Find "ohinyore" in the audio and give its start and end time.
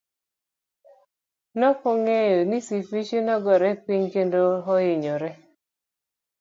4.73-5.31